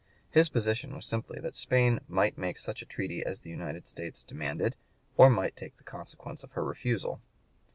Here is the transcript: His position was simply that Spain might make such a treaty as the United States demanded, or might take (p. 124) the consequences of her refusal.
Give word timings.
His 0.31 0.49
position 0.49 0.95
was 0.95 1.05
simply 1.05 1.39
that 1.41 1.55
Spain 1.55 1.99
might 2.07 2.35
make 2.35 2.57
such 2.57 2.81
a 2.81 2.87
treaty 2.87 3.23
as 3.23 3.41
the 3.41 3.51
United 3.51 3.87
States 3.87 4.23
demanded, 4.23 4.75
or 5.15 5.29
might 5.29 5.55
take 5.55 5.77
(p. 5.77 5.83
124) 5.83 5.83
the 5.85 5.99
consequences 5.99 6.43
of 6.43 6.51
her 6.53 6.65
refusal. 6.65 7.21